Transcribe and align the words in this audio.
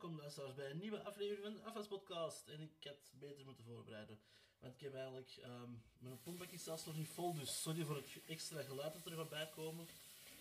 welkom 0.00 0.18
luisteraars 0.18 0.54
bij 0.54 0.70
een 0.70 0.78
nieuwe 0.78 1.02
aflevering 1.02 1.42
van 1.62 1.72
de 1.72 1.80
FS 1.80 1.86
Podcast. 1.86 2.48
En 2.48 2.60
ik 2.60 2.84
had 2.84 2.96
beter 3.18 3.44
moeten 3.44 3.64
voorbereiden. 3.64 4.18
Want 4.60 4.74
ik 4.74 4.80
heb 4.80 4.94
eigenlijk, 4.94 5.30
ehm, 5.42 5.70
mijn 5.98 6.22
pompbak 6.22 6.50
is 6.50 6.64
zelfs 6.64 6.84
nog 6.84 6.96
niet 6.96 7.08
vol, 7.08 7.34
dus 7.34 7.62
sorry 7.62 7.84
voor 7.84 7.96
het 7.96 8.06
extra 8.26 8.62
geluid 8.62 8.92
dat 8.92 9.06
er 9.06 9.18
gaat 9.18 9.28
bijkomen. 9.28 9.86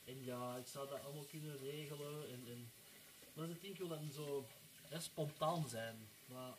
En 0.05 0.23
ja, 0.23 0.55
ik 0.55 0.67
zou 0.67 0.89
dat 0.89 1.03
allemaal 1.03 1.23
kunnen 1.23 1.57
regelen. 1.57 2.29
En, 2.29 2.47
en... 2.47 2.71
Maar 3.33 3.47
het 3.47 3.61
ding 3.61 3.77
wil 3.77 3.87
dan 3.87 4.11
zo 4.11 4.47
spontaan 4.97 5.69
zijn. 5.69 6.09
Maar 6.25 6.53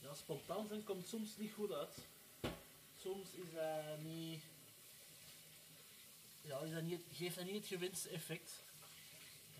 ja, 0.00 0.14
spontaan 0.14 0.68
zijn 0.68 0.84
komt 0.84 1.06
soms 1.06 1.36
niet 1.36 1.52
goed 1.52 1.72
uit. 1.72 1.98
Soms 3.00 3.30
is 3.30 3.52
dat 3.54 4.02
niet... 4.02 4.42
Ja, 6.40 6.58
is 6.58 6.72
dat 6.72 6.82
niet, 6.82 7.02
geeft 7.12 7.36
dat 7.36 7.44
niet 7.44 7.54
het 7.54 7.66
gewenste 7.66 8.08
effect. 8.08 8.62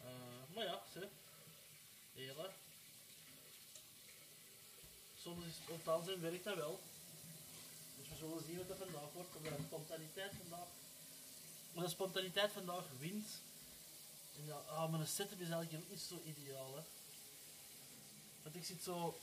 Uh, 0.05 0.55
maar 0.55 0.65
ja, 0.65 0.83
ze. 0.93 1.09
Hela. 2.15 2.51
Soms 5.23 5.47
is 5.47 5.55
spontaan 5.55 6.05
zijn 6.05 6.21
werkt 6.21 6.45
dat 6.45 6.57
wel. 6.57 6.81
Dus 7.97 8.09
we 8.09 8.17
zullen 8.17 8.45
zien 8.47 8.57
wat 8.57 8.69
dat 8.69 8.79
vandaag 8.79 9.13
wordt. 9.13 9.37
Of 9.37 9.43
de 9.43 9.65
spontaniteit 9.67 10.33
vandaag. 10.43 10.69
Maar 11.73 11.85
de 11.85 11.91
spontaniteit 11.91 12.53
vandaag 12.53 12.85
wint. 12.99 13.27
En 14.37 14.47
ja, 14.47 14.57
ah, 14.57 14.91
mijn 14.91 15.07
setup 15.07 15.41
is 15.41 15.49
eigenlijk 15.49 15.91
niet 15.91 16.01
zo 16.01 16.21
ideaal. 16.25 16.75
Hè. 16.77 16.83
Want 18.43 18.57
ik 18.57 18.65
zit 18.65 18.83
zo 18.83 19.19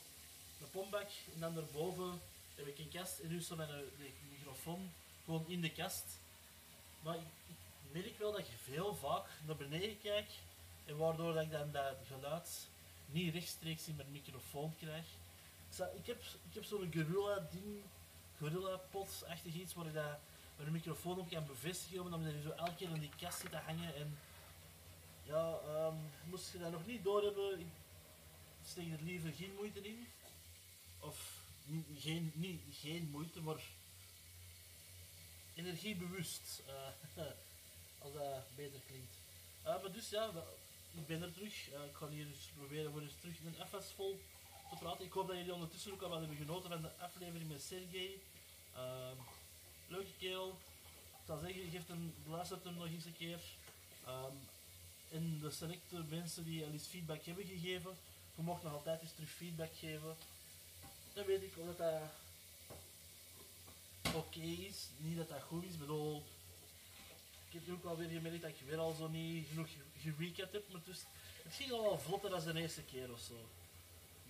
de 0.58 0.64
pompbak 0.64 1.10
en 1.34 1.40
dan 1.40 1.54
daarboven 1.54 2.20
heb 2.54 2.66
ik 2.66 2.78
een 2.78 2.88
kast 2.88 3.18
en 3.18 3.28
nu 3.28 3.42
staat 3.42 3.56
mijn 3.56 3.68
de 3.68 4.10
microfoon 4.30 4.92
gewoon 5.24 5.44
in 5.48 5.60
de 5.60 5.72
kast. 5.72 6.04
Maar 7.02 7.16
ik, 7.16 7.22
ik 7.46 7.56
merk 7.92 8.18
wel 8.18 8.32
dat 8.32 8.46
je 8.46 8.72
veel 8.72 8.94
vaak 8.94 9.26
naar 9.46 9.56
beneden 9.56 10.00
kijkt 10.00 10.32
en 10.86 10.96
waardoor 10.96 11.32
dat 11.34 11.42
ik 11.42 11.50
dan 11.50 11.72
dat 11.72 11.96
geluid 12.06 12.48
niet 13.12 13.34
rechtstreeks 13.34 13.88
in 13.88 13.96
mijn 13.96 14.12
microfoon 14.12 14.74
krijg. 14.78 15.06
Ik, 15.70 15.78
ik 15.78 16.06
heb, 16.06 16.22
ik 16.22 16.54
heb 16.54 16.64
zo'n 16.64 16.92
gorilla 16.92 17.48
ding, 17.50 17.82
gorilla 18.38 18.76
pot 18.76 19.24
achtig 19.28 19.54
iets 19.54 19.74
waar 19.74 19.86
ik 19.86 19.94
dat 19.94 20.18
met 20.56 20.66
een 20.66 20.72
microfoon 20.72 21.18
op 21.18 21.30
kan 21.30 21.46
bevestigen, 21.46 22.00
omdat 22.00 22.32
je 22.32 22.42
zo 22.42 22.50
elke 22.50 22.74
keer 22.74 22.88
in 22.88 23.00
die 23.00 23.10
kast 23.16 23.40
zit 23.40 23.50
te 23.50 23.56
hangen 23.56 23.94
en 23.94 24.18
ja, 25.22 25.58
um, 25.86 26.10
moest 26.24 26.52
je 26.52 26.58
dat 26.58 26.70
nog 26.70 26.86
niet 26.86 27.04
doorhebben, 27.04 27.60
ik 27.60 27.66
steek 28.66 28.92
er 28.92 29.02
liever 29.02 29.32
geen 29.32 29.54
moeite 29.54 29.80
in. 29.82 30.06
Of 30.98 31.40
geen, 31.96 32.32
niet, 32.34 32.60
geen 32.70 33.08
moeite, 33.10 33.40
maar 33.40 33.62
energiebewust, 35.54 36.62
uh, 36.66 37.24
als 38.02 38.12
dat 38.12 38.56
beter 38.56 38.80
klinkt. 38.86 39.16
Uh, 39.66 39.82
maar 39.82 39.92
dus 39.92 40.10
ja, 40.10 40.30
ik 40.94 41.06
ben 41.06 41.22
er 41.22 41.32
terug. 41.32 41.68
Uh, 41.68 41.84
ik 41.84 41.94
ga 41.94 42.08
hier 42.08 42.26
dus 42.26 42.50
proberen 42.56 42.92
voor 42.92 43.00
eens 43.00 43.20
terug 43.20 43.38
in 43.38 43.46
een 43.46 43.66
FS 43.66 43.92
vol 43.92 44.20
te 44.70 44.76
praten. 44.76 45.04
Ik 45.04 45.12
hoop 45.12 45.26
dat 45.26 45.36
jullie 45.36 45.54
ondertussen 45.54 45.92
ook 45.92 46.02
al 46.02 46.18
hebben 46.18 46.36
genoten 46.36 46.70
van 46.70 46.82
de 46.82 46.90
aflevering 46.98 47.48
met 47.48 47.62
Sergey. 47.62 48.18
Uh, 48.74 49.10
leuke 49.86 50.12
kerel. 50.18 50.58
Ik 51.20 51.26
zal 51.26 51.38
zeggen, 51.38 51.70
geef 51.70 51.86
hem, 51.86 52.14
luistert 52.26 52.64
hem 52.64 52.74
nog 52.74 52.86
eens 52.86 53.04
een 53.04 53.16
keer. 53.16 53.40
Um, 54.08 54.38
en 55.12 55.38
de 55.40 55.50
selecte 55.50 56.02
mensen 56.08 56.44
die 56.44 56.64
al 56.64 56.70
eens 56.70 56.86
feedback 56.86 57.24
hebben 57.24 57.46
gegeven, 57.46 57.96
je 58.34 58.42
mocht 58.42 58.62
nog 58.62 58.72
altijd 58.72 59.00
eens 59.00 59.12
terug 59.12 59.30
feedback 59.30 59.70
geven. 59.78 60.16
Dan 61.12 61.26
weet 61.26 61.42
ik 61.42 61.52
of 61.56 61.66
dat, 61.66 61.76
dat 61.76 62.02
oké 64.14 64.40
is. 64.40 64.88
Niet 64.96 65.16
dat 65.16 65.28
dat 65.28 65.42
goed 65.42 65.64
is. 65.64 65.78
Bedoel, 65.78 66.24
ik 67.52 67.60
heb 67.66 67.74
ook 67.74 67.84
alweer 67.84 68.08
gemerkt 68.08 68.42
dat 68.42 68.50
ik 68.50 68.66
weer 68.66 68.78
al 68.78 68.94
zo 68.94 69.08
niet 69.08 69.48
genoeg 69.48 69.68
gerecapt 69.98 70.52
heb. 70.52 70.72
Maar 70.72 70.80
dus, 70.84 71.00
het 71.42 71.54
ging 71.54 71.72
al 71.72 71.82
wel 71.82 71.98
vlotter 71.98 72.30
dan 72.30 72.54
de 72.54 72.60
eerste 72.60 72.82
keer 72.82 73.12
of 73.12 73.20
zo. 73.20 73.48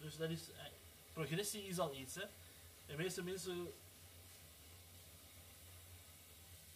Dus 0.00 0.16
dat 0.16 0.30
is, 0.30 0.40
eh, 0.50 0.64
progressie 1.12 1.66
is 1.66 1.78
al 1.78 1.94
iets. 1.94 2.14
Hè. 2.14 2.24
De 2.86 2.96
meeste 2.96 3.22
mensen 3.22 3.72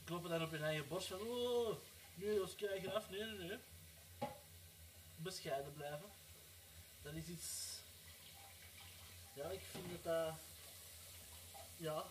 kloppen 0.05 0.31
dan 0.31 0.43
op 0.43 0.51
hun 0.51 0.63
eigen 0.63 0.89
borst 0.89 1.07
van 1.07 1.21
oh, 1.21 1.77
nu 2.15 2.41
als 2.41 2.55
krijgen 2.55 2.95
af. 2.95 3.11
Nee, 3.11 3.25
nee, 3.25 3.49
nee. 3.49 3.59
Bescheiden 5.17 5.75
blijven. 5.75 6.09
Dat 7.03 7.15
is 7.15 7.27
iets. 7.27 7.79
Ja, 9.35 9.49
ik 9.49 9.61
vind 9.71 9.85
dat 9.91 10.03
dat. 10.03 10.35
Ja, 11.77 12.05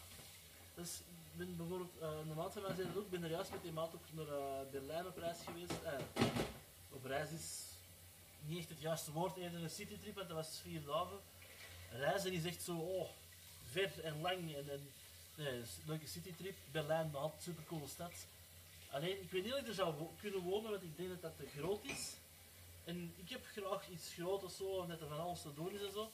dus 0.76 1.00
ik 1.00 1.38
ben 1.38 1.58
bijvoorbeeld, 1.58 1.92
uh, 2.02 2.10
een 2.30 2.36
maat 2.36 2.54
van 2.54 2.62
mij 2.62 2.86
ook, 2.96 3.10
ben 3.10 3.24
er 3.24 3.30
juist 3.30 3.52
met 3.52 3.62
die 3.62 3.72
maat 3.72 3.94
ook 3.96 4.06
naar 4.12 4.28
uh, 4.28 4.72
Berlijn 4.72 5.08
op 5.08 5.18
reis 5.18 5.38
geweest. 5.46 5.72
Uh, 5.84 6.28
op 6.92 7.06
reis 7.06 7.30
is 7.30 7.64
niet 8.46 8.60
echt 8.60 8.70
het 8.70 8.82
juiste 8.82 9.12
woord, 9.12 9.38
eerder 9.38 9.64
een 9.64 9.70
citytrip, 9.70 10.16
want 10.16 10.28
dat 10.28 10.38
was 10.38 10.60
vier 10.64 10.86
dagen. 10.86 11.18
Reizen 11.92 12.34
is 12.34 12.46
echt 12.46 12.64
zo, 12.64 12.78
oh, 12.78 13.10
ver 13.70 14.04
en 14.04 14.22
lang 14.22 14.56
en, 14.56 14.70
en 14.70 14.90
nee, 15.36 15.48
een 15.48 15.66
leuke 15.86 16.08
citytrip. 16.08 16.56
Berlijn, 16.72 17.12
een 17.16 17.32
super 17.42 17.64
coole 17.64 17.88
stad. 17.88 18.14
Alleen, 18.92 19.22
ik 19.22 19.32
weet 19.32 19.44
niet 19.44 19.54
of 19.54 19.60
ik 19.60 19.68
er 19.68 19.74
zou 19.74 19.94
kunnen 20.20 20.42
wonen, 20.42 20.72
want 20.72 20.84
ik 20.84 20.98
denk 20.98 21.10
dat 21.10 21.22
dat 21.22 21.38
te 21.38 21.60
groot 21.60 21.84
is. 21.84 22.14
En 22.84 23.14
ik 23.18 23.30
heb 23.30 23.46
graag 23.46 23.90
iets 23.90 24.14
groot 24.14 24.44
of 24.44 24.52
zo, 24.52 24.86
net 24.86 25.02
er 25.02 25.08
van 25.08 25.20
alles 25.20 25.42
te 25.42 25.54
doen 25.54 25.74
is 25.74 25.82
en 25.82 25.92
zo. 25.92 26.12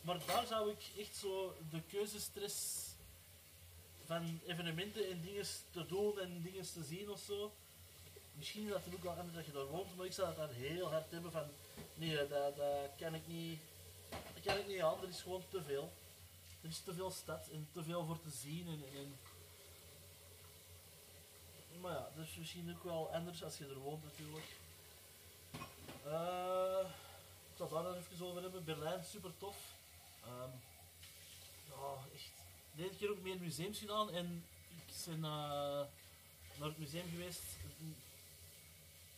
Maar 0.00 0.18
daar 0.26 0.46
zou 0.46 0.70
ik 0.70 0.90
echt 0.98 1.16
zo 1.16 1.56
de 1.70 1.82
keuzestress 1.88 2.88
van 4.10 4.40
evenementen 4.46 5.10
en 5.10 5.20
dingen 5.20 5.46
te 5.70 5.86
doen 5.86 6.20
en 6.20 6.42
dingen 6.42 6.72
te 6.72 6.84
zien 6.84 7.10
of 7.10 7.20
zo. 7.20 7.52
Misschien 8.32 8.64
is 8.64 8.72
dat 8.72 8.86
er 8.86 8.94
ook 8.94 9.02
wel 9.02 9.12
anders 9.12 9.34
dat 9.34 9.46
je 9.46 9.52
daar 9.52 9.66
woont, 9.66 9.96
maar 9.96 10.06
ik 10.06 10.12
zou 10.12 10.28
dat 10.28 10.36
dan 10.36 10.56
heel 10.56 10.90
hard 10.90 11.10
hebben 11.10 11.32
van 11.32 11.48
nee, 11.94 12.28
dat, 12.28 12.56
dat 12.56 12.90
kan 12.98 13.14
ik 13.14 13.26
niet. 13.26 13.60
Dat 14.08 14.42
kan 14.44 14.58
ik 14.58 14.66
niet 14.66 14.80
aan, 14.80 15.02
er 15.02 15.08
is 15.08 15.22
gewoon 15.22 15.42
te 15.48 15.62
veel. 15.62 15.92
Er 16.62 16.68
is 16.68 16.80
te 16.80 16.94
veel 16.94 17.10
stad 17.10 17.48
en 17.48 17.68
te 17.72 17.82
veel 17.82 18.04
voor 18.04 18.20
te 18.20 18.30
zien 18.30 18.66
en, 18.66 18.82
en 18.98 19.18
maar 21.80 21.92
ja, 21.92 22.10
dat 22.16 22.24
is 22.24 22.36
misschien 22.36 22.74
ook 22.76 22.84
wel 22.84 23.12
anders 23.12 23.44
als 23.44 23.58
je 23.58 23.64
er 23.64 23.78
woont 23.78 24.04
natuurlijk. 24.04 24.46
Uh, 26.06 26.90
ik 27.50 27.56
zal 27.56 27.68
daar 27.68 27.82
nog 27.82 27.96
even 27.96 28.26
over 28.26 28.42
hebben. 28.42 28.64
Berlijn, 28.64 29.04
super 29.04 29.32
tof. 29.38 29.56
Um, 30.26 30.50
ja, 31.68 31.98
echt 32.14 32.39
deze 32.72 32.96
keer 32.96 33.10
ook 33.10 33.22
meer 33.22 33.38
museums 33.38 33.78
gedaan 33.78 34.10
en 34.10 34.44
ik 34.86 34.94
ben 35.06 35.16
uh, 35.16 35.22
naar 35.22 36.68
het 36.68 36.78
museum 36.78 37.08
geweest. 37.10 37.42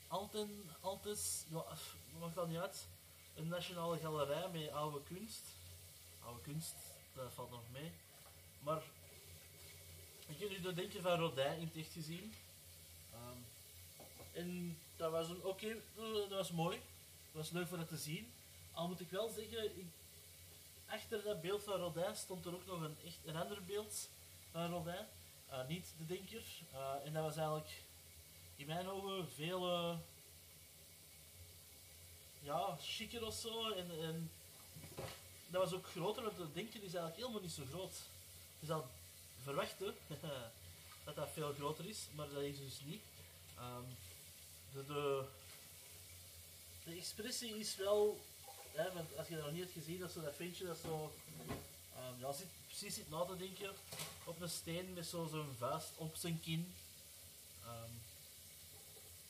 Alten, 0.08 0.70
Altes, 0.80 1.44
ja, 1.50 1.64
dat 2.34 2.48
niet 2.48 2.58
uit. 2.58 2.86
Een 3.34 3.48
nationale 3.48 3.98
galerij 3.98 4.48
met 4.48 4.70
oude 4.70 5.02
kunst. 5.02 5.42
Oude 6.24 6.40
kunst, 6.40 6.74
dat 7.14 7.32
valt 7.32 7.50
nog 7.50 7.62
mee. 7.72 7.92
Maar 8.60 8.82
ik 10.26 10.38
heb 10.38 10.48
nu 10.48 10.60
de 10.60 10.72
denken 10.72 11.02
van 11.02 11.18
Rodin 11.18 11.56
in 11.56 11.66
het 11.66 11.76
echt 11.76 11.92
gezien. 11.92 12.34
Um, 13.14 13.44
en 14.32 14.78
dat 14.96 15.10
was 15.10 15.28
een 15.28 15.44
oké, 15.44 15.76
dat 15.94 16.28
was 16.28 16.50
mooi. 16.50 16.76
Dat 16.76 17.42
was 17.42 17.50
leuk 17.50 17.68
voor 17.68 17.78
dat 17.78 17.88
te 17.88 17.96
zien. 17.96 18.32
Al 18.72 18.88
moet 18.88 19.00
ik 19.00 19.10
wel 19.10 19.28
zeggen, 19.28 19.78
ik 19.78 19.86
achter 20.86 21.22
dat 21.22 21.40
beeld 21.40 21.62
van 21.62 21.80
Rodin 21.80 22.16
stond 22.16 22.44
er 22.46 22.54
ook 22.54 22.66
nog 22.66 22.80
een, 22.80 22.96
echt, 23.04 23.18
een 23.24 23.36
ander 23.36 23.64
beeld 23.64 24.08
van 24.50 24.70
Rodin. 24.70 25.06
Uh, 25.50 25.66
niet 25.66 25.94
de 25.98 26.06
denker. 26.06 26.44
Uh, 26.72 26.94
en 27.04 27.12
dat 27.12 27.22
was 27.22 27.36
eigenlijk 27.36 27.70
in 28.56 28.66
mijn 28.66 28.88
ogen 28.88 29.30
veel 29.30 29.98
ja, 32.42 32.76
chiquer 32.80 33.26
of 33.26 33.34
zo. 33.34 33.70
En, 33.70 33.90
en, 34.00 34.30
dat 35.46 35.62
was 35.62 35.72
ook 35.72 35.86
groter, 35.86 36.22
want 36.22 36.36
de 36.36 36.52
denker 36.52 36.82
is 36.82 36.94
eigenlijk 36.94 37.16
helemaal 37.16 37.40
niet 37.40 37.52
zo 37.52 37.62
groot. 37.70 37.94
Je 38.60 38.66
zou 38.66 38.84
verwachten 39.42 39.94
dat 41.04 41.14
dat 41.14 41.30
veel 41.32 41.52
groter 41.52 41.88
is, 41.88 42.06
maar 42.14 42.28
dat 42.28 42.42
is 42.42 42.58
dus 42.58 42.80
niet. 42.84 43.02
Um, 43.58 43.96
de, 44.72 44.86
de, 44.86 45.24
de 46.84 46.96
expressie 46.96 47.58
is 47.58 47.76
wel 47.76 48.20
hè, 48.72 48.92
want 48.92 49.16
als 49.16 49.28
je 49.28 49.34
dat 49.34 49.44
nog 49.44 49.52
niet 49.52 49.62
hebt 49.62 49.72
gezien, 49.72 49.98
dat, 49.98 50.12
zo, 50.12 50.20
dat 50.20 50.34
ventje 50.34 50.64
dat 50.66 50.78
zo, 50.84 51.12
um, 51.96 52.20
ja, 52.20 52.32
zit, 52.32 52.46
precies 52.66 52.94
zit 52.94 53.10
na 53.10 53.24
te 53.24 53.36
denken 53.36 53.70
op 54.24 54.40
een 54.40 54.48
steen 54.48 54.92
met 54.92 55.06
zo'n 55.06 55.28
zo 55.28 55.46
vuist 55.58 55.88
op 55.96 56.16
zijn 56.16 56.40
kin. 56.40 56.74
Um, 57.64 58.00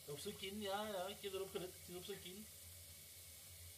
op 0.05 0.19
zijn 0.19 0.37
kin, 0.37 0.61
ja, 0.61 0.87
ja, 0.87 1.07
ik 1.07 1.17
heb 1.21 1.33
erop 1.33 1.51
gelet, 1.51 1.71
het 1.81 1.89
is 1.89 1.97
op 1.97 2.05
zijn 2.05 2.23
kin. 2.23 2.47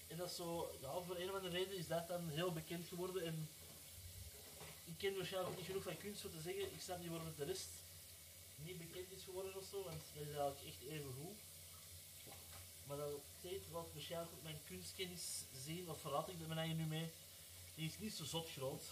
En 0.07 0.17
dat 0.17 0.31
is 0.31 0.37
zo, 0.37 0.71
ja, 0.81 1.01
voor 1.07 1.17
een 1.17 1.29
of 1.31 1.37
andere 1.37 1.59
reden 1.59 1.77
is 1.77 1.87
dat 1.87 2.09
dan 2.09 2.29
heel 2.29 2.53
bekend 2.53 2.89
geworden 2.89 3.27
en 3.27 3.49
ik 4.85 4.95
ken 4.99 5.17
waarschijnlijk 5.17 5.57
niet 5.57 5.67
genoeg 5.67 5.83
van 5.83 5.97
kunst 5.97 6.25
om 6.25 6.31
te 6.31 6.41
zeggen, 6.41 6.63
ik 6.63 6.81
snap 6.81 7.01
niet 7.01 7.11
waarom 7.11 7.33
de 7.37 7.45
rest 7.45 7.69
niet 8.57 8.79
bekend 8.79 9.13
is 9.17 9.25
geworden 9.25 9.57
of 9.57 9.65
zo, 9.71 9.83
want 9.83 10.01
dat 10.15 10.23
is 10.23 10.37
eigenlijk 10.37 10.61
echt 10.67 10.91
even 10.91 11.13
goed. 11.23 11.39
Maar 12.87 12.97
dat 12.97 13.11
tijd 13.41 13.71
wat 13.71 13.87
waarschijnlijk 13.93 14.33
ook 14.33 14.43
mijn 14.43 14.61
kunstkennis 14.67 15.43
zien, 15.65 15.91
of 15.91 16.01
verraad 16.01 16.29
ik 16.29 16.41
er 16.41 16.55
mij 16.55 16.73
nu 16.73 16.85
mee, 16.85 17.11
die 17.75 17.87
is 17.89 17.99
niet 17.99 18.15
zo 18.15 18.25
zot 18.25 18.51
groot. 18.51 18.83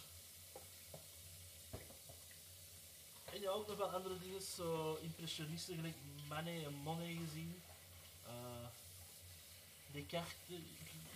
En 3.32 3.40
ja, 3.40 3.50
ook 3.50 3.66
nog 3.66 3.76
wel 3.76 3.90
andere 3.90 4.18
dingen, 4.18 4.42
zo 4.42 4.98
impressionisten, 5.02 5.74
gelijk 5.74 5.96
Manet 6.28 6.64
en 6.64 6.74
Monet 6.74 7.18
gezien. 7.26 7.62
Uh, 8.26 8.66
die 9.92 10.06
kaarten, 10.06 10.66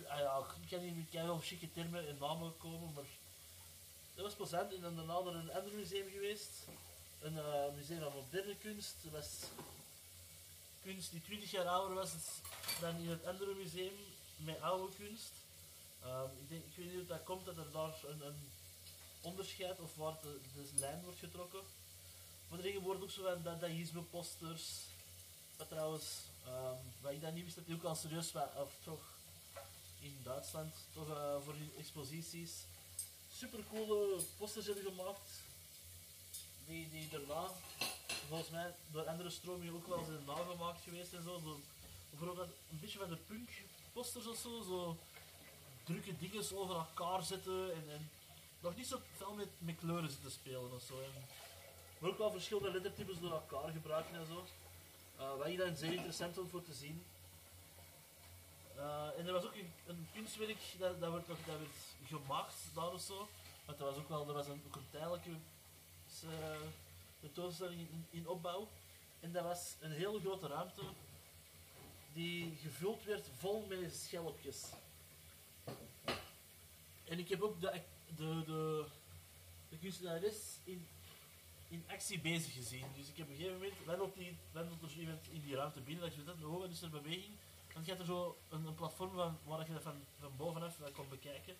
ah 0.07 0.19
ja, 0.19 0.45
ik 0.61 0.69
kan 0.69 0.85
niet, 0.85 1.07
ik 1.11 1.21
wel 1.21 1.39
chique 1.39 1.73
termen 1.73 2.07
en 2.07 2.17
namen 2.19 2.57
komen, 2.57 2.93
maar 2.93 3.03
dat 4.15 4.25
was 4.25 4.35
plezant. 4.35 4.73
En 4.73 4.81
dan 4.81 4.95
daarna 4.95 5.19
naar 5.19 5.33
een 5.33 5.53
ander 5.53 5.73
museum 5.73 6.09
geweest, 6.11 6.49
een 7.19 7.37
eh, 7.37 7.73
museum 7.75 8.01
van 8.01 8.13
moderne 8.13 8.55
kunst. 8.55 8.95
Was 9.11 9.27
kunst 10.83 11.11
die 11.11 11.21
20 11.21 11.51
jaar 11.51 11.67
ouder 11.67 11.95
was 11.95 12.11
dan 12.79 12.95
in 12.95 13.09
het 13.09 13.25
andere 13.25 13.53
museum 13.53 13.93
met 14.35 14.61
oude 14.61 14.95
kunst. 14.95 15.31
Ehm, 16.03 16.29
ik, 16.41 16.49
denk, 16.49 16.63
ik 16.63 16.75
weet 16.75 16.85
niet 16.85 16.95
hoe 16.95 17.05
dat 17.05 17.23
komt 17.23 17.45
dat 17.45 17.57
er 17.57 17.71
daar 17.71 17.95
een, 18.05 18.21
een 18.21 18.49
onderscheid 19.21 19.79
of 19.79 19.95
waar 19.95 20.17
de, 20.21 20.39
lijn 20.75 21.03
wordt 21.03 21.19
getrokken. 21.19 21.61
Maar 22.49 22.59
er 22.59 22.79
worden 22.79 23.03
ook 23.03 23.11
zo 23.11 23.23
van 23.23 23.43
dadaïsme 23.43 24.01
posters. 24.01 24.65
Wat 25.57 25.69
trouwens, 25.69 26.05
um, 26.47 26.77
wat 27.01 27.11
ik 27.11 27.21
dan 27.21 27.33
niet 27.33 27.43
wist, 27.43 27.55
dat 27.55 27.65
die 27.65 27.75
ook 27.75 27.83
al 27.83 27.95
serieus 27.95 28.31
was, 28.31 28.49
of 28.55 28.73
toch 28.83 29.03
in 29.99 30.19
Duitsland, 30.23 30.73
toch 30.93 31.07
uh, 31.09 31.35
voor 31.43 31.53
hun 31.53 31.71
exposities 31.77 32.51
super 33.37 33.63
coole 33.69 34.21
posters 34.37 34.65
hebben 34.65 34.83
gemaakt. 34.83 35.29
Die, 36.65 36.89
die 36.89 37.09
daarna, 37.09 37.51
volgens 38.27 38.49
mij, 38.49 38.75
door 38.91 39.07
andere 39.07 39.29
stromingen 39.29 39.73
ook 39.73 39.87
wel 39.87 40.03
zijn 40.03 40.25
nagemaakt 40.25 40.81
geweest 40.81 41.13
en 41.13 41.23
zo. 41.23 41.59
bijvoorbeeld 42.09 42.49
een 42.71 42.79
beetje 42.79 42.99
van 42.99 43.09
de 43.09 43.17
punk 43.27 43.49
posters 43.93 44.27
of 44.27 44.37
zo, 44.37 44.61
zo 44.61 44.97
drukke 45.83 46.17
dingen 46.17 46.57
over 46.57 46.75
elkaar 46.75 47.23
zetten 47.23 47.73
en, 47.73 47.83
en 47.89 48.09
nog 48.59 48.75
niet 48.75 48.87
zo 48.87 48.99
veel 49.17 49.33
met, 49.57 49.75
kleuren 49.75 50.09
zitten 50.09 50.31
spelen 50.31 50.73
of 50.73 50.81
zo. 50.81 51.01
En, 51.01 51.11
maar 51.99 52.09
ook 52.09 52.17
wel 52.17 52.31
verschillende 52.31 52.71
lettertypes 52.71 53.19
door 53.19 53.31
elkaar 53.31 53.71
gebruiken 53.71 54.15
en 54.15 54.25
zo. 54.25 54.45
Uh, 55.19 55.37
wat 55.37 55.47
ik 55.47 55.57
dan 55.57 55.75
zeer 55.75 55.93
interessant 55.93 56.35
vond 56.35 56.49
voor 56.49 56.63
te 56.63 56.73
zien. 56.73 57.03
Uh, 58.75 59.07
en 59.17 59.27
er 59.27 59.33
was 59.33 59.45
ook 59.45 59.55
een, 59.55 59.71
een 59.87 60.07
kunstwerk 60.13 60.57
dat, 60.79 60.99
dat, 60.99 61.11
werd, 61.11 61.27
dat 61.27 61.37
werd 61.45 61.69
gemaakt 62.07 62.55
daar 62.73 62.93
of 62.93 63.01
zo. 63.01 63.27
Want 63.65 63.77
dat 63.77 63.89
was 63.89 63.97
ook 63.97 64.09
wel 64.09 64.27
er 64.27 64.33
was 64.33 64.47
een, 64.47 64.61
ook 64.67 64.75
een 64.75 64.89
tijdelijke 64.89 65.29
uh, 65.29 66.29
tentoonstelling 67.19 67.79
in, 67.79 68.05
in 68.09 68.27
opbouw. 68.27 68.67
En 69.19 69.31
dat 69.31 69.43
was 69.43 69.75
een 69.79 69.91
hele 69.91 70.19
grote 70.19 70.47
ruimte 70.47 70.83
die 72.13 72.57
gevuld 72.61 73.03
werd 73.03 73.29
vol 73.37 73.65
met 73.69 73.95
schelpjes. 73.95 74.65
En 77.03 77.19
ik 77.19 77.29
heb 77.29 77.41
ook 77.41 77.61
de, 77.61 77.81
de, 78.15 78.43
de, 78.45 78.85
de 79.69 79.77
kunstenares 79.77 80.57
in, 80.63 80.87
in 81.69 81.83
actie 81.87 82.19
bezig 82.19 82.53
gezien. 82.53 82.85
Dus 82.95 83.09
ik 83.09 83.17
heb 83.17 83.25
op 83.25 83.31
een 83.31 83.37
gegeven 83.37 83.57
moment, 83.57 83.85
wandelt, 83.85 84.15
die, 84.15 84.37
wandelt 84.51 84.81
er 84.81 84.99
iemand 84.99 85.27
in 85.31 85.41
die 85.41 85.55
ruimte 85.55 85.81
binnen, 85.81 86.03
dat 86.03 86.11
ik 86.11 86.25
weet 86.25 86.39
dat, 86.39 86.49
oh, 86.49 86.69
is 86.69 86.81
er 86.81 86.89
beweging. 86.89 87.35
Dan 87.73 87.85
gaat 87.85 87.99
er 87.99 88.05
zo 88.05 88.37
een, 88.49 88.75
platform 88.75 89.11
van, 89.11 89.37
waar 89.43 89.67
je 89.67 89.73
dat 89.73 89.81
van, 89.81 90.03
van 90.19 90.31
bovenaf 90.37 90.77
kon 90.93 91.09
bekijken. 91.09 91.55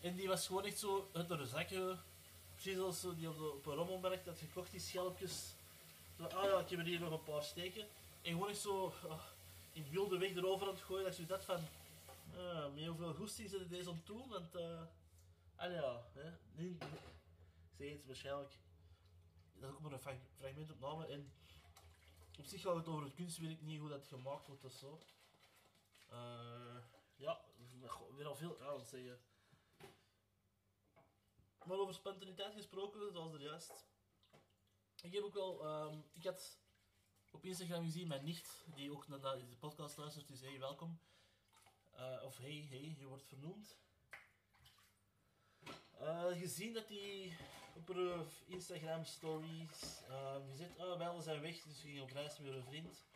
En 0.00 0.14
die 0.14 0.28
was 0.28 0.46
gewoon 0.46 0.64
echt 0.64 0.78
zo 0.78 1.10
uit 1.12 1.28
de 1.28 1.46
zakken, 1.46 1.98
precies 2.62 2.80
als 2.80 3.16
die 3.16 3.28
op, 3.28 3.36
de, 3.36 3.52
op 3.52 3.66
een 3.66 3.74
rommelmarkt 3.74 4.26
had 4.26 4.38
gekocht, 4.38 4.70
die 4.70 4.80
schelpjes. 4.80 5.54
Zo, 6.16 6.24
ah 6.24 6.44
ja, 6.44 6.58
ik 6.58 6.68
heb 6.68 6.78
er 6.78 6.84
hier 6.84 7.00
nog 7.00 7.12
een 7.12 7.22
paar 7.22 7.42
steken. 7.42 7.86
En 8.22 8.32
gewoon 8.32 8.48
echt 8.48 8.60
zo 8.60 8.94
uh, 9.04 9.22
in 9.72 9.90
wilde 9.90 10.18
weg 10.18 10.30
erover 10.30 10.66
aan 10.66 10.74
het 10.74 10.82
gooien, 10.82 11.04
dat 11.04 11.16
je 11.16 11.26
dat 11.26 11.44
van, 11.44 11.60
uh, 12.36 12.74
met 12.74 12.86
hoeveel 12.86 13.14
goesting 13.14 13.48
zitten 13.48 13.68
deze 13.68 13.90
om 13.90 14.04
toe, 14.04 14.28
want, 14.28 14.54
uh, 14.54 14.82
ah 15.56 15.72
ja, 15.72 16.02
hè, 16.12 16.28
ik 16.64 16.82
zeg 17.76 17.92
het 17.92 18.06
waarschijnlijk, 18.06 18.52
dat 19.54 19.70
is 19.70 19.76
ook 19.76 19.80
maar 19.80 19.92
een 19.92 20.20
fragment 20.34 20.70
opname 20.70 21.06
en 21.06 21.32
op 22.38 22.44
zich 22.44 22.60
gaat 22.60 22.76
het 22.76 22.86
over 22.86 23.04
het 23.04 23.14
kunstwerk, 23.14 23.62
niet 23.62 23.80
hoe 23.80 23.88
dat 23.88 24.06
gemaakt 24.06 24.46
wordt 24.46 24.64
of 24.64 24.72
zo. 24.72 24.98
Uh, 26.12 26.76
ja, 27.16 27.40
weer 28.16 28.26
al 28.26 28.36
veel 28.36 28.62
aan 28.62 28.84
zeggen. 28.84 29.18
Maar 31.64 31.78
over 31.78 31.94
spontaniteit 31.94 32.54
gesproken, 32.54 33.12
zoals 33.12 33.32
er 33.32 33.42
juist. 33.42 33.86
Ik 35.02 35.12
heb 35.12 35.22
ook 35.22 35.34
wel, 35.34 35.66
um, 35.66 36.04
ik 36.12 36.24
had 36.24 36.58
op 37.30 37.44
Instagram 37.44 37.84
gezien 37.84 38.08
mijn 38.08 38.24
nicht, 38.24 38.64
die 38.74 38.92
ook 38.92 39.08
naar 39.08 39.20
de 39.20 39.56
podcast 39.58 39.96
luistert, 39.96 40.28
dus 40.28 40.40
hey, 40.40 40.58
welkom. 40.58 41.00
Uh, 41.94 42.22
of 42.24 42.38
hey, 42.38 42.66
hey, 42.70 42.96
je 42.98 43.06
wordt 43.06 43.24
vernoemd. 43.24 43.78
Uh, 46.00 46.26
gezien 46.26 46.72
dat 46.72 46.88
hij 46.88 47.36
op 47.74 47.88
haar 47.88 48.24
Instagram 48.46 49.04
stories 49.04 50.02
uh, 50.08 50.36
gezet, 50.50 50.78
oh, 50.78 50.98
wij 50.98 51.20
zijn 51.20 51.40
weg, 51.40 51.62
dus 51.62 51.82
we 51.82 51.88
gingen 51.88 52.02
op 52.02 52.10
reis 52.10 52.38
met 52.38 52.52
een 52.52 52.64
vriend. 52.64 53.06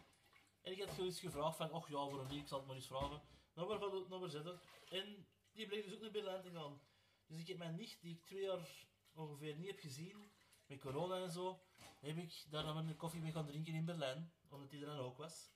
En 0.61 0.73
ik 0.73 0.83
had 0.83 0.99
eens 0.99 1.21
gevraagd 1.21 1.57
van, 1.57 1.73
och 1.73 1.89
ja, 1.89 1.99
een 1.99 2.29
week, 2.29 2.41
ik 2.41 2.49
zal 2.49 2.59
het 2.59 2.67
maar 2.67 2.77
eens 2.77 2.87
vragen. 2.87 3.23
Waar 3.53 3.79
van 4.09 4.23
het 4.23 4.33
zetten. 4.33 4.61
En 4.89 5.27
die 5.53 5.67
bleek 5.67 5.85
dus 5.85 5.95
ook 5.95 6.01
naar 6.01 6.11
Berlijn 6.11 6.43
te 6.43 6.51
gaan. 6.51 6.81
Dus 7.27 7.39
ik 7.39 7.47
heb 7.47 7.59
mijn 7.59 7.77
nicht, 7.77 8.01
die 8.01 8.15
ik 8.15 8.25
twee 8.25 8.43
jaar 8.43 8.87
ongeveer 9.15 9.57
niet 9.57 9.67
heb 9.67 9.79
gezien, 9.79 10.33
met 10.67 10.81
corona 10.81 11.23
en 11.23 11.31
zo, 11.31 11.61
heb 12.01 12.17
ik 12.17 12.45
daar 12.51 12.63
dan 12.63 12.77
een 12.77 12.97
koffie 12.97 13.21
mee 13.21 13.33
gaan 13.33 13.47
drinken 13.47 13.75
in 13.75 13.85
Berlijn, 13.85 14.33
omdat 14.49 14.71
die 14.71 14.81
er 14.81 14.87
dan 14.87 14.99
ook 14.99 15.17
was. 15.17 15.51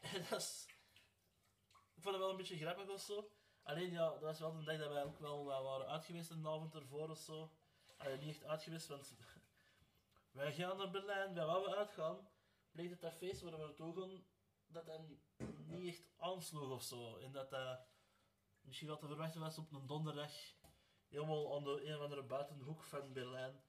En 0.00 0.24
dat 0.30 0.40
is... 0.40 0.66
Ik 1.94 2.02
vond 2.02 2.14
het 2.14 2.24
wel 2.24 2.30
een 2.30 2.36
beetje 2.36 2.56
grappig 2.56 2.88
of 2.88 3.00
zo. 3.00 3.30
Alleen 3.62 3.90
ja, 3.90 4.10
dat 4.10 4.20
was 4.20 4.38
wel 4.38 4.54
een 4.54 4.64
dag 4.64 4.78
dat 4.78 4.92
wij 4.92 5.04
ook 5.04 5.18
wel 5.18 5.50
uh, 5.50 5.62
waren 5.62 5.86
uitgeweest 5.86 6.30
een 6.30 6.46
avond 6.46 6.74
ervoor 6.74 7.10
of 7.10 7.18
zo. 7.18 7.50
Allee, 7.96 8.18
niet 8.18 8.28
echt 8.28 8.44
uitgeweest, 8.44 8.86
want 8.86 9.14
wij 10.30 10.52
gaan 10.52 10.76
naar 10.76 10.90
Berlijn, 10.90 11.34
wij 11.34 11.46
wouden 11.46 11.76
uitgaan. 11.76 12.28
Bleek 12.70 12.88
dat 12.90 13.00
dat 13.00 13.14
feest 13.14 13.40
waar 13.40 13.50
we 13.50 13.58
naartoe 13.58 14.00
gaan, 14.00 14.24
dat 14.66 14.86
dat 14.86 15.00
niet 15.66 15.86
echt 15.86 16.08
aansloeg 16.16 16.70
of 16.70 16.82
zo. 16.82 17.16
En 17.16 17.32
dat 17.32 17.50
dat 17.50 17.80
misschien 18.62 18.88
wel 18.88 18.98
te 18.98 19.06
verwachten 19.06 19.40
was 19.40 19.58
op 19.58 19.72
een 19.72 19.86
donderdag. 19.86 20.32
Helemaal 21.08 21.56
aan 21.56 21.64
de 21.64 21.86
een 21.86 21.96
of 21.96 22.02
andere 22.02 22.22
buitenhoek 22.22 22.82
van 22.82 23.12
Berlijn. 23.12 23.62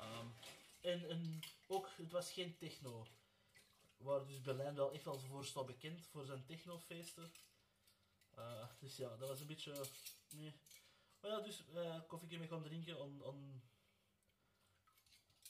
Um, 0.00 0.34
en, 0.80 1.08
en 1.08 1.40
ook, 1.66 1.88
het 1.96 2.12
was 2.12 2.32
geen 2.32 2.56
techno. 2.56 3.06
Waar 3.96 4.26
dus 4.26 4.40
Berlijn 4.40 4.74
wel 4.74 4.92
echt 4.92 5.04
wel 5.04 5.18
voor 5.18 5.44
staat 5.44 5.66
bekend, 5.66 6.06
voor 6.06 6.24
zijn 6.24 6.44
technofeesten. 6.44 7.32
Uh, 8.38 8.64
dus 8.78 8.96
ja, 8.96 9.16
dat 9.16 9.28
was 9.28 9.40
een 9.40 9.46
beetje... 9.46 9.84
Nee. 10.30 10.54
Maar 11.20 11.30
ja, 11.30 11.40
dus 11.40 11.62
uh, 11.74 12.00
koffie 12.06 12.38
mee 12.38 12.48
gaan 12.48 12.62
drinken 12.62 13.00
om. 13.00 13.62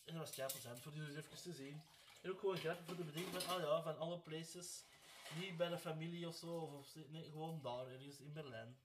En 0.05 0.15
dat 0.15 0.37
was 0.37 0.53
plezant 0.53 0.81
voor 0.81 0.93
dus 0.93 1.17
even 1.17 1.43
te 1.43 1.53
zien. 1.53 1.83
En 2.23 2.31
ook 2.31 2.41
gewoon 2.41 2.57
grappig 2.57 2.85
voor 2.85 2.97
de 2.97 3.05
bedenking 3.05 3.43
van, 3.43 3.55
ah 3.55 3.63
ja, 3.63 3.83
van 3.83 3.99
alle 3.99 4.19
places. 4.19 4.85
Niet 5.39 5.57
bij 5.57 5.69
de 5.69 5.79
familie 5.79 6.29
of 6.29 6.35
zo, 6.35 6.55
of, 6.57 6.95
nee, 7.09 7.31
gewoon 7.31 7.61
daar, 7.63 7.87
ergens 7.87 8.21
in 8.21 8.33
Berlijn. 8.33 8.79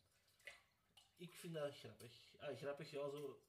Ik 1.15 1.33
vind 1.33 1.53
dat 1.53 1.77
grappig. 1.77 2.33
Ah, 2.39 2.57
grappig, 2.57 2.91
ja, 2.91 3.09
zo... 3.09 3.39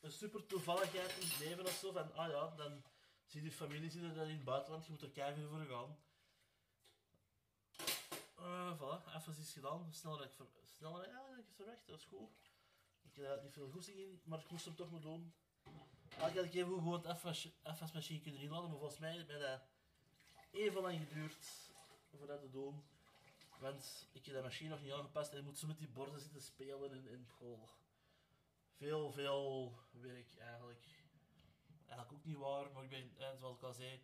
Een 0.00 0.12
super 0.12 0.46
toevalligheid 0.46 1.16
in 1.16 1.28
het 1.28 1.38
leven 1.38 1.64
of 1.64 1.72
zo, 1.72 1.92
van, 1.92 2.12
ah 2.12 2.30
ja, 2.30 2.54
dan 2.56 2.82
zie 3.24 3.42
je 3.42 3.52
familie 3.52 3.90
zitten 3.90 4.28
in 4.28 4.36
het 4.36 4.44
buitenland, 4.44 4.84
je 4.84 4.90
moet 4.90 5.02
er 5.02 5.10
keihard 5.10 5.48
voor 5.48 5.66
gaan. 5.66 5.98
Uh, 8.38 8.72
voilà, 8.80 9.16
even 9.16 9.40
iets 9.40 9.52
gedaan. 9.52 9.92
Sneller 9.92 10.18
dan 10.18 10.26
ik, 10.26 10.32
ver, 10.32 10.46
sneller, 10.64 11.08
ja, 11.08 11.36
ik 11.38 11.44
verwacht, 11.54 11.86
dat 11.86 11.98
is 11.98 12.04
goed. 12.04 12.30
Ik 13.02 13.16
heb 13.16 13.42
niet 13.42 13.52
veel 13.52 13.70
goesting 13.70 13.98
in, 13.98 14.20
maar 14.24 14.38
ik 14.38 14.50
moest 14.50 14.64
hem 14.64 14.76
toch 14.76 14.90
maar 14.90 15.00
doen. 15.00 15.34
Eigenlijk 16.08 16.34
had 16.36 16.44
ik 16.44 16.54
even 16.54 16.74
gewoon 16.74 17.06
het 17.06 17.52
afwasmachine 17.62 18.20
kunnen 18.20 18.40
inladen, 18.40 18.70
maar 18.70 18.78
volgens 18.78 19.00
mij 19.00 19.12
heeft 19.12 19.28
dat 19.28 19.60
even 20.50 20.82
lang 20.82 20.98
geduurd 20.98 21.67
om 22.10 22.26
dat 22.26 22.40
te 22.40 22.50
doen. 22.50 22.84
Want 23.60 24.08
ik 24.12 24.26
heb 24.26 24.34
de 24.34 24.42
machine 24.42 24.70
nog 24.70 24.82
niet 24.82 24.92
aangepast 24.92 25.32
en 25.32 25.38
ik 25.38 25.44
moet 25.44 25.58
zo 25.58 25.66
met 25.66 25.78
die 25.78 25.88
borden 25.88 26.20
zitten 26.20 26.42
spelen 26.42 26.92
en, 26.92 27.08
en 27.08 27.28
goh, 27.28 27.68
veel, 28.76 29.12
veel 29.12 29.78
werk 29.90 30.36
eigenlijk. 30.38 30.86
Eigenlijk 31.86 32.12
ook 32.12 32.24
niet 32.24 32.36
waar, 32.36 32.72
maar 32.72 32.84
ik 32.84 32.90
ben, 32.90 33.38
zoals 33.38 33.56
ik 33.56 33.62
al 33.62 33.72
zei, 33.72 34.02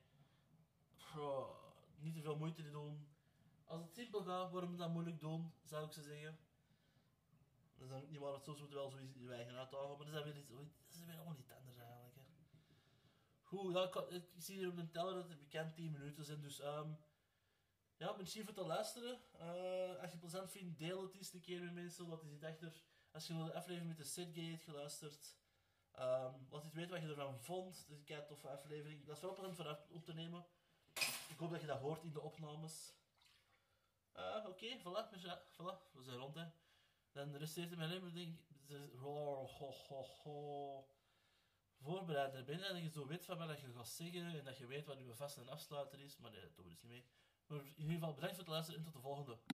niet 1.99 2.15
te 2.15 2.21
veel 2.21 2.37
moeite 2.37 2.63
te 2.63 2.71
doen 2.71 3.15
als 3.67 3.83
het 3.83 3.95
simpel 3.95 4.23
gaat, 4.23 4.51
waarom 4.51 4.77
dat 4.77 4.91
moeilijk 4.91 5.21
doen, 5.21 5.53
zou 5.65 5.87
ik 5.87 5.93
ze 5.93 6.03
zeggen. 6.03 6.39
Dat 7.77 7.85
is 7.85 7.89
dan 7.89 8.03
ook 8.03 8.11
niet 8.11 8.21
waar, 8.21 8.33
het 8.33 8.45
soms 8.45 8.59
moeten 8.59 8.77
we 8.77 8.83
wel 8.83 8.91
zoiets 8.91 9.17
wij 9.17 9.45
gaan 9.45 9.57
uitdagen, 9.57 9.97
maar 9.99 10.07
dat 10.11 10.27
is 10.27 10.33
weer, 10.33 10.37
iets, 10.37 10.49
dat 10.49 10.95
is 10.95 11.05
weer 11.05 11.15
allemaal 11.15 11.35
niet 11.35 11.53
anders 11.59 11.77
eigenlijk. 11.77 12.15
Hè. 12.17 12.23
Goed, 13.43 13.73
ja, 13.75 13.83
ik, 13.83 14.11
ik, 14.11 14.25
zie 14.37 14.57
hier 14.57 14.69
op 14.69 14.77
de 14.77 14.91
teller 14.91 15.15
dat 15.15 15.29
het 15.29 15.39
bekend 15.39 15.75
10 15.75 15.93
minuten 15.93 16.25
zijn, 16.25 16.41
dus 16.41 16.63
um, 16.63 16.97
ja, 17.97 18.13
merci 18.17 18.45
voor 18.45 18.55
te 18.55 18.67
luisteren. 18.67 19.21
Uh, 19.35 19.89
als 19.89 20.11
je 20.11 20.17
het 20.17 20.21
plezant 20.21 20.51
vindt, 20.51 20.79
deel 20.79 21.03
het 21.03 21.15
eens 21.15 21.33
een 21.33 21.41
keer 21.41 21.63
met 21.63 21.73
mensen, 21.73 22.09
wat 22.09 22.23
is 22.23 22.31
het 22.31 22.45
achter. 22.45 22.83
Als 23.11 23.27
je 23.27 23.33
naar 23.33 23.45
de 23.45 23.55
aflevering 23.55 23.89
met 23.89 23.97
de 23.97 24.05
Setgate 24.05 24.51
hebt 24.51 24.63
geluisterd, 24.63 25.37
um, 25.99 26.47
laat 26.51 26.63
het 26.63 26.73
weten 26.73 26.91
wat 26.91 27.01
je 27.01 27.09
ervan 27.09 27.39
vond. 27.39 27.79
Het 27.79 28.01
is 28.09 28.17
een 28.17 28.27
toffe 28.27 28.49
aflevering. 28.49 29.07
Dat 29.07 29.17
is 29.17 29.23
wel 29.23 29.35
plezant 29.35 29.57
voor 29.57 29.79
op 29.91 30.05
te 30.05 30.15
nemen. 30.15 30.47
Ik 31.29 31.39
hoop 31.39 31.51
dat 31.51 31.61
je 31.61 31.67
dat 31.67 31.81
hoort 31.81 32.03
in 32.03 32.13
de 32.13 32.21
opnames. 32.21 32.95
Ah, 34.13 34.47
oké, 34.47 34.49
okay, 34.49 34.79
voilà, 34.79 35.09
voilà, 35.53 35.93
we 35.93 36.03
zijn 36.03 36.17
rond 36.17 36.35
hè. 36.35 36.47
Dan 37.13 37.37
resteert 37.37 37.71
er 37.71 37.77
mij 37.77 37.87
alleen 37.87 38.03
maar 38.03 38.13
denk 38.13 38.41
ho, 38.97 39.47
voorbereid 41.81 42.33
naar 42.33 42.45
binnen. 42.45 42.73
Dat 42.73 42.83
je 42.83 42.91
zo 42.91 43.07
weet 43.07 43.25
van 43.25 43.39
wat 43.39 43.61
je 43.61 43.73
gaat 43.73 43.89
zeggen 43.89 44.27
en 44.27 44.45
dat 44.45 44.59
je 44.59 44.67
weet 44.67 44.87
wat 44.87 44.99
je 44.99 45.15
vast 45.15 45.37
en 45.37 45.49
afsluiter 45.49 46.01
is. 46.01 46.17
Maar 46.17 46.31
nee, 46.31 46.41
dat 46.41 46.57
doen 46.57 46.65
we 46.65 46.71
dus 46.71 46.83
niet 46.83 46.91
mee. 46.91 47.05
Maar 47.47 47.59
in 47.59 47.73
ieder 47.77 47.95
geval 47.95 48.15
bedankt 48.15 48.37
voor 48.37 48.45
het 48.45 48.53
luisteren 48.53 48.79
en 48.81 48.85
tot 48.85 48.93
de 48.95 49.01
volgende. 49.01 49.37